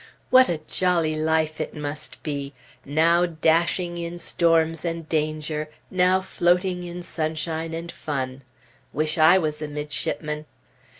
[0.31, 2.53] What a jolly life it must be!
[2.83, 8.41] Now dashing in storms and danger, now floating in sunshine and fun!
[8.93, 10.47] Wish I was a midshipman!